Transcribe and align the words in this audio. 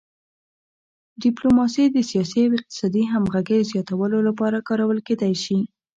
ډیپلوماسي 1.23 1.85
د 1.91 1.97
سیاسي 2.09 2.41
او 2.47 2.53
اقتصادي 2.59 3.03
همغږۍ 3.13 3.61
زیاتولو 3.71 4.17
لپاره 4.27 4.57
کارول 4.69 4.99
کیدی 5.07 5.33
شي 5.43 5.59